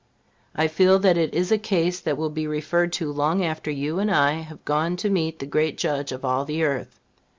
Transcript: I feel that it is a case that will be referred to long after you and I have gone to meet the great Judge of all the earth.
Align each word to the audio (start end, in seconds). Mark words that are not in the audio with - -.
I 0.55 0.67
feel 0.67 0.97
that 0.97 1.15
it 1.15 1.31
is 1.31 1.51
a 1.51 1.59
case 1.59 1.99
that 1.99 2.17
will 2.17 2.31
be 2.31 2.47
referred 2.47 2.91
to 2.93 3.11
long 3.11 3.45
after 3.45 3.69
you 3.69 3.99
and 3.99 4.09
I 4.09 4.31
have 4.39 4.65
gone 4.65 4.97
to 4.97 5.11
meet 5.11 5.37
the 5.37 5.45
great 5.45 5.77
Judge 5.77 6.11
of 6.11 6.25
all 6.25 6.43
the 6.43 6.63
earth. 6.63 6.99